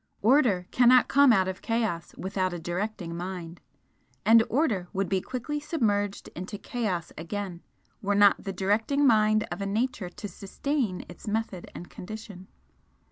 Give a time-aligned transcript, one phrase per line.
[0.23, 3.61] Order cannot come out of Chaos without a directing Mind;
[4.25, 7.61] and Order would be quickly submerged into Chaos again
[8.01, 12.47] were not the directing Mind of a nature to sustain its method and condition.